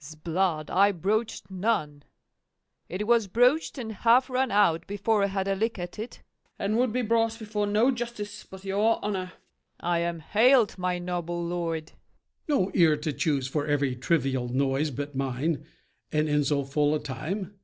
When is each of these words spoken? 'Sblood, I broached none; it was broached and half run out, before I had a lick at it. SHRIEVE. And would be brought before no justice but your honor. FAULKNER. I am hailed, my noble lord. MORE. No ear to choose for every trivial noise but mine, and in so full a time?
'Sblood, 0.00 0.70
I 0.70 0.90
broached 0.90 1.50
none; 1.50 2.02
it 2.88 3.06
was 3.06 3.26
broached 3.26 3.76
and 3.76 3.92
half 3.92 4.30
run 4.30 4.50
out, 4.50 4.86
before 4.86 5.22
I 5.22 5.26
had 5.26 5.46
a 5.46 5.54
lick 5.54 5.78
at 5.78 5.98
it. 5.98 6.14
SHRIEVE. 6.14 6.60
And 6.60 6.78
would 6.78 6.92
be 6.94 7.02
brought 7.02 7.38
before 7.38 7.66
no 7.66 7.90
justice 7.90 8.42
but 8.42 8.64
your 8.64 8.98
honor. 9.04 9.26
FAULKNER. 9.26 9.32
I 9.80 9.98
am 9.98 10.20
hailed, 10.20 10.78
my 10.78 10.98
noble 10.98 11.44
lord. 11.44 11.92
MORE. 12.48 12.58
No 12.58 12.70
ear 12.72 12.96
to 12.96 13.12
choose 13.12 13.46
for 13.46 13.66
every 13.66 13.94
trivial 13.94 14.48
noise 14.48 14.90
but 14.90 15.14
mine, 15.14 15.66
and 16.10 16.26
in 16.26 16.42
so 16.42 16.64
full 16.64 16.94
a 16.94 16.98
time? 16.98 17.54